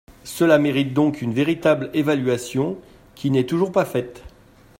[0.23, 2.79] Cela mérite donc une véritable évaluation,
[3.13, 4.23] qui n’est toujours pas faite.